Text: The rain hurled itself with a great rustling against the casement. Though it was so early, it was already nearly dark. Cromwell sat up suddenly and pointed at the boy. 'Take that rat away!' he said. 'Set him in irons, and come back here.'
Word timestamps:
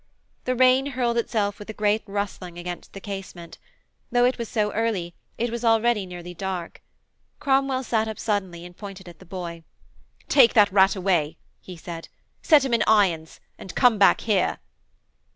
The 0.45 0.55
rain 0.55 0.87
hurled 0.87 1.19
itself 1.19 1.59
with 1.59 1.69
a 1.69 1.75
great 1.75 2.01
rustling 2.07 2.57
against 2.57 2.93
the 2.93 2.99
casement. 2.99 3.59
Though 4.11 4.25
it 4.25 4.39
was 4.39 4.49
so 4.49 4.73
early, 4.73 5.13
it 5.37 5.51
was 5.51 5.63
already 5.63 6.07
nearly 6.07 6.33
dark. 6.33 6.81
Cromwell 7.39 7.83
sat 7.83 8.07
up 8.07 8.17
suddenly 8.17 8.65
and 8.65 8.75
pointed 8.75 9.07
at 9.07 9.19
the 9.19 9.25
boy. 9.27 9.63
'Take 10.27 10.55
that 10.55 10.73
rat 10.73 10.95
away!' 10.95 11.37
he 11.59 11.77
said. 11.77 12.09
'Set 12.41 12.65
him 12.65 12.73
in 12.73 12.83
irons, 12.87 13.39
and 13.59 13.75
come 13.75 13.99
back 13.99 14.21
here.' 14.21 14.57